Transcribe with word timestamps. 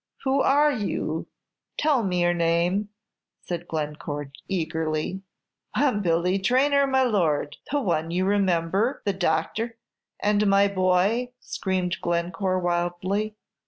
"Who 0.23 0.41
are 0.41 0.71
you? 0.71 1.27
Tell 1.77 2.01
me 2.01 2.21
your 2.21 2.33
name?" 2.33 2.89
said 3.43 3.67
Glencore, 3.67 4.31
eagerly. 4.47 5.21
"I'm 5.75 6.01
Billy 6.01 6.39
Traynor, 6.39 6.87
my 6.87 7.03
Lord, 7.03 7.57
the 7.71 7.79
one 7.81 8.09
you 8.09 8.25
remember, 8.25 9.03
the 9.05 9.13
doctor" 9.13 9.77
"And 10.19 10.47
my 10.47 10.67
boy!" 10.67 11.33
screamed 11.39 11.97
Glencore, 12.01 12.57
wildly. 12.57 13.35